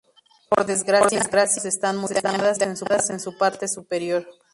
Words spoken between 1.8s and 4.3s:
muy dañadas en su parte superior.